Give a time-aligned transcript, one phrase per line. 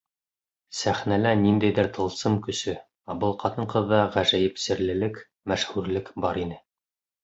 [0.77, 2.75] Сәхнәлә ниндәйҙер тылсым көсө,
[3.15, 6.65] ә был ҡатын-ҡыҙҙа ғәжәйеп серлелек, мәшһүрлек бар ине.